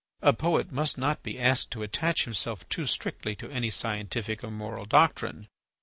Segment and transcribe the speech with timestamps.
[0.23, 4.49] A poet must not be asked to attach himself too strictly to any scientific or
[4.49, 5.47] moral doctrine.